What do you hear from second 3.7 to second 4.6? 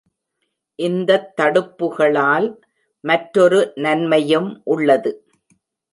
நன்மையும்